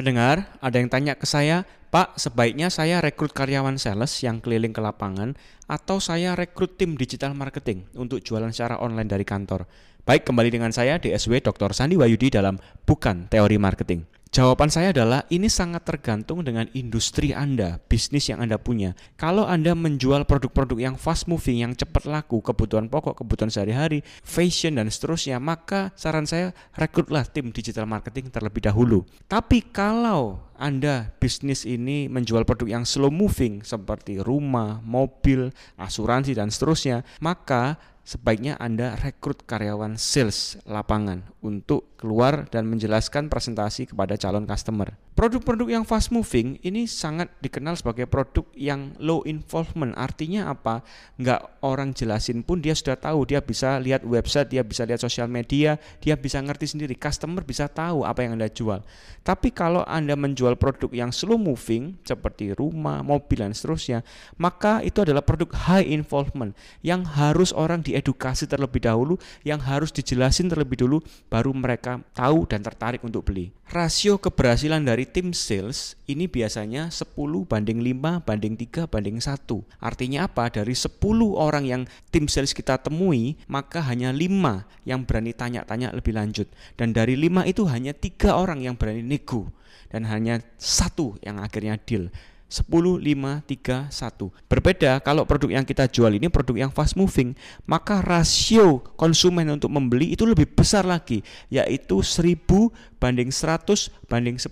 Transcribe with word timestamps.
Pendengar, 0.00 0.48
ada 0.64 0.80
yang 0.80 0.88
tanya 0.88 1.12
ke 1.12 1.28
saya, 1.28 1.68
Pak, 1.92 2.16
sebaiknya 2.16 2.72
saya 2.72 3.04
rekrut 3.04 3.36
karyawan 3.36 3.76
sales 3.76 4.08
yang 4.24 4.40
keliling 4.40 4.72
ke 4.72 4.80
lapangan 4.80 5.36
atau 5.68 6.00
saya 6.00 6.32
rekrut 6.32 6.80
tim 6.80 6.96
digital 6.96 7.36
marketing 7.36 7.84
untuk 7.92 8.24
jualan 8.24 8.48
secara 8.48 8.80
online 8.80 9.12
dari 9.12 9.28
kantor. 9.28 9.68
Baik, 10.08 10.24
kembali 10.24 10.48
dengan 10.48 10.72
saya 10.72 10.96
DSW 10.96 11.44
Dr. 11.44 11.76
Sandi 11.76 12.00
Wayudi 12.00 12.32
dalam 12.32 12.56
Bukan 12.88 13.28
Teori 13.28 13.60
Marketing. 13.60 14.19
Jawaban 14.30 14.70
saya 14.70 14.94
adalah 14.94 15.26
ini 15.26 15.50
sangat 15.50 15.82
tergantung 15.82 16.46
dengan 16.46 16.70
industri 16.70 17.34
Anda, 17.34 17.82
bisnis 17.90 18.30
yang 18.30 18.38
Anda 18.38 18.62
punya. 18.62 18.94
Kalau 19.18 19.42
Anda 19.42 19.74
menjual 19.74 20.22
produk-produk 20.22 20.78
yang 20.78 20.94
fast 20.94 21.26
moving, 21.26 21.66
yang 21.66 21.74
cepat 21.74 22.06
laku, 22.06 22.38
kebutuhan 22.38 22.86
pokok, 22.86 23.18
kebutuhan 23.18 23.50
sehari-hari, 23.50 24.06
fashion 24.22 24.78
dan 24.78 24.86
seterusnya, 24.86 25.42
maka 25.42 25.90
saran 25.98 26.30
saya 26.30 26.54
rekrutlah 26.78 27.26
tim 27.26 27.50
digital 27.50 27.90
marketing 27.90 28.30
terlebih 28.30 28.70
dahulu. 28.70 29.02
Tapi 29.26 29.66
kalau 29.66 30.38
anda 30.60 31.16
bisnis 31.16 31.64
ini 31.64 32.04
menjual 32.12 32.44
produk 32.44 32.76
yang 32.76 32.84
slow 32.84 33.08
moving 33.08 33.64
seperti 33.64 34.20
rumah, 34.20 34.84
mobil, 34.84 35.48
asuransi 35.80 36.36
dan 36.36 36.52
seterusnya, 36.52 37.00
maka 37.24 37.80
sebaiknya 38.10 38.58
Anda 38.58 38.98
rekrut 38.98 39.46
karyawan 39.46 39.94
sales 39.94 40.58
lapangan 40.66 41.22
untuk 41.44 41.94
keluar 42.00 42.48
dan 42.48 42.66
menjelaskan 42.66 43.30
presentasi 43.30 43.92
kepada 43.92 44.18
calon 44.18 44.48
customer. 44.48 44.96
Produk-produk 45.14 45.68
yang 45.68 45.84
fast 45.84 46.08
moving 46.08 46.56
ini 46.64 46.88
sangat 46.88 47.28
dikenal 47.44 47.76
sebagai 47.76 48.08
produk 48.08 48.48
yang 48.56 48.96
low 48.96 49.20
involvement. 49.28 49.92
Artinya 49.94 50.48
apa? 50.48 50.80
Nggak 51.20 51.60
orang 51.60 51.92
jelasin 51.92 52.40
pun 52.40 52.64
dia 52.64 52.72
sudah 52.72 52.96
tahu. 52.96 53.28
Dia 53.28 53.44
bisa 53.44 53.76
lihat 53.76 54.00
website, 54.00 54.48
dia 54.48 54.64
bisa 54.64 54.88
lihat 54.88 55.04
sosial 55.04 55.28
media, 55.28 55.76
dia 56.00 56.16
bisa 56.16 56.40
ngerti 56.40 56.72
sendiri. 56.72 56.96
Customer 56.96 57.44
bisa 57.44 57.68
tahu 57.68 58.08
apa 58.08 58.24
yang 58.24 58.40
Anda 58.40 58.48
jual. 58.48 58.80
Tapi 59.20 59.52
kalau 59.52 59.84
Anda 59.84 60.16
menjual 60.16 60.49
produk 60.56 60.90
yang 60.94 61.10
slow 61.10 61.36
moving 61.36 61.98
seperti 62.02 62.54
rumah, 62.56 63.02
mobil 63.04 63.42
dan 63.42 63.52
seterusnya, 63.52 64.06
maka 64.38 64.80
itu 64.80 65.02
adalah 65.02 65.22
produk 65.22 65.50
high 65.68 65.86
involvement 65.86 66.56
yang 66.80 67.02
harus 67.04 67.50
orang 67.52 67.82
diedukasi 67.82 68.48
terlebih 68.48 68.82
dahulu, 68.82 69.20
yang 69.42 69.60
harus 69.60 69.92
dijelasin 69.92 70.48
terlebih 70.48 70.80
dulu 70.80 70.98
baru 71.28 71.52
mereka 71.52 72.00
tahu 72.16 72.48
dan 72.48 72.64
tertarik 72.64 73.02
untuk 73.04 73.26
beli. 73.26 73.52
Rasio 73.70 74.18
keberhasilan 74.18 74.82
dari 74.82 75.06
tim 75.06 75.30
sales 75.30 75.94
ini 76.10 76.26
biasanya 76.26 76.90
10 76.90 77.14
banding 77.46 77.78
5 77.78 78.18
banding 78.26 78.58
3 78.58 78.90
banding 78.90 79.22
1. 79.22 79.46
Artinya 79.78 80.26
apa? 80.26 80.50
Dari 80.50 80.74
10 80.74 80.98
orang 81.38 81.62
yang 81.62 81.82
tim 82.10 82.26
sales 82.26 82.50
kita 82.50 82.82
temui, 82.82 83.38
maka 83.46 83.78
hanya 83.86 84.10
5 84.10 84.66
yang 84.82 85.06
berani 85.06 85.30
tanya-tanya 85.30 85.94
lebih 85.94 86.18
lanjut. 86.18 86.50
Dan 86.74 86.90
dari 86.90 87.14
5 87.14 87.46
itu 87.46 87.62
hanya 87.70 87.94
tiga 87.94 88.34
orang 88.34 88.58
yang 88.58 88.74
berani 88.74 89.06
nego 89.06 89.54
dan 89.90 90.06
hanya 90.06 90.39
satu 90.56 91.16
yang 91.24 91.40
akhirnya 91.40 91.78
deal. 91.80 92.08
10, 92.50 92.98
5, 92.98 93.46
3, 93.46 93.88
1. 93.88 94.50
Berbeda 94.50 94.98
kalau 95.00 95.22
produk 95.22 95.54
yang 95.54 95.62
kita 95.62 95.86
jual 95.86 96.10
ini 96.10 96.26
produk 96.26 96.66
yang 96.66 96.72
fast 96.74 96.98
moving, 96.98 97.38
maka 97.70 98.02
rasio 98.02 98.82
konsumen 98.98 99.46
untuk 99.54 99.70
membeli 99.70 100.10
itu 100.12 100.26
lebih 100.26 100.50
besar 100.50 100.82
lagi, 100.82 101.22
yaitu 101.46 102.02
1000 102.02 102.74
banding 103.00 103.30
100 103.32 103.88
banding 104.10 104.36
10 104.36 104.50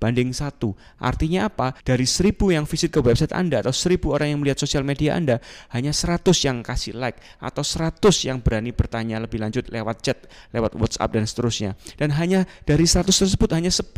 banding 0.00 0.32
1. 0.32 0.56
Artinya 0.96 1.52
apa? 1.52 1.76
Dari 1.84 2.08
1000 2.08 2.56
yang 2.56 2.64
visit 2.64 2.88
ke 2.88 3.04
website 3.04 3.36
Anda 3.36 3.60
atau 3.60 3.70
1000 3.70 4.08
orang 4.08 4.32
yang 4.32 4.40
melihat 4.40 4.64
sosial 4.64 4.82
media 4.82 5.14
Anda, 5.14 5.44
hanya 5.76 5.92
100 5.92 6.32
yang 6.40 6.64
kasih 6.64 6.96
like 6.96 7.20
atau 7.38 7.60
100 7.60 8.00
yang 8.24 8.40
berani 8.40 8.72
bertanya 8.72 9.20
lebih 9.20 9.38
lanjut 9.38 9.68
lewat 9.68 10.00
chat, 10.00 10.18
lewat 10.56 10.72
WhatsApp 10.80 11.12
dan 11.12 11.28
seterusnya. 11.28 11.70
Dan 12.00 12.16
hanya 12.16 12.48
dari 12.64 12.88
100 12.88 13.12
tersebut 13.12 13.52
hanya 13.52 13.68
10 13.68 13.92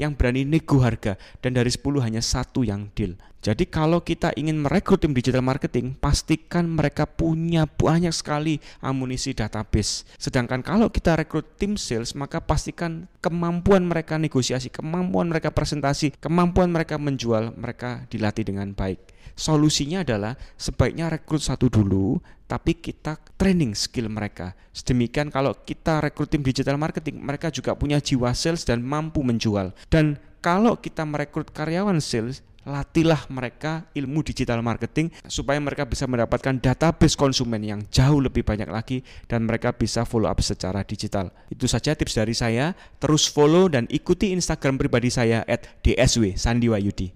yang 0.00 0.16
berani 0.16 0.48
nego 0.48 0.80
harga 0.80 1.20
dan 1.44 1.52
dari 1.52 1.68
10 1.68 2.00
hanya 2.00 2.24
satu 2.24 2.64
yang 2.64 2.73
deal. 2.94 3.14
Jadi 3.44 3.68
kalau 3.68 4.00
kita 4.00 4.32
ingin 4.40 4.56
merekrut 4.56 5.04
tim 5.04 5.12
digital 5.12 5.44
marketing, 5.44 5.92
pastikan 6.00 6.64
mereka 6.64 7.04
punya 7.04 7.68
banyak 7.68 8.08
sekali 8.16 8.56
amunisi 8.80 9.36
database. 9.36 10.08
Sedangkan 10.16 10.64
kalau 10.64 10.88
kita 10.88 11.12
rekrut 11.12 11.60
tim 11.60 11.76
sales, 11.76 12.16
maka 12.16 12.40
pastikan 12.40 13.04
kemampuan 13.20 13.84
mereka 13.84 14.16
negosiasi, 14.16 14.72
kemampuan 14.72 15.28
mereka 15.28 15.52
presentasi, 15.52 16.16
kemampuan 16.16 16.72
mereka 16.72 16.96
menjual, 16.96 17.52
mereka 17.52 18.08
dilatih 18.08 18.48
dengan 18.48 18.72
baik. 18.72 19.12
Solusinya 19.36 20.06
adalah 20.06 20.40
sebaiknya 20.56 21.12
rekrut 21.12 21.44
satu 21.44 21.68
dulu, 21.68 22.16
tapi 22.48 22.80
kita 22.80 23.20
training 23.36 23.76
skill 23.76 24.08
mereka. 24.08 24.56
Sedemikian 24.72 25.28
kalau 25.28 25.52
kita 25.52 26.00
rekrut 26.00 26.32
tim 26.32 26.40
digital 26.40 26.80
marketing, 26.80 27.20
mereka 27.20 27.52
juga 27.52 27.76
punya 27.76 28.00
jiwa 28.00 28.32
sales 28.32 28.64
dan 28.64 28.80
mampu 28.80 29.20
menjual. 29.20 29.76
Dan 29.92 30.16
kalau 30.38 30.78
kita 30.78 31.02
merekrut 31.02 31.50
karyawan 31.50 31.98
sales, 31.98 32.46
latihlah 32.64 33.28
mereka 33.30 33.86
ilmu 33.94 34.24
digital 34.26 34.64
marketing 34.64 35.12
supaya 35.28 35.60
mereka 35.60 35.86
bisa 35.86 36.08
mendapatkan 36.10 36.58
database 36.58 37.14
konsumen 37.14 37.62
yang 37.62 37.80
jauh 37.92 38.18
lebih 38.18 38.42
banyak 38.42 38.66
lagi 38.66 39.06
dan 39.30 39.46
mereka 39.46 39.70
bisa 39.70 40.02
follow 40.02 40.26
up 40.26 40.42
secara 40.42 40.82
digital. 40.82 41.30
Itu 41.52 41.70
saja 41.70 41.94
tips 41.94 42.18
dari 42.18 42.34
saya. 42.34 42.74
Terus 42.98 43.30
follow 43.30 43.70
dan 43.70 43.86
ikuti 43.92 44.34
Instagram 44.34 44.80
pribadi 44.80 45.12
saya 45.12 45.46
at 45.46 45.68
@dsw 45.84 46.34
Sandiwayudi. 46.34 47.14